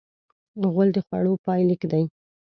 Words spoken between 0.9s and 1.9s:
د خوړو پای لیک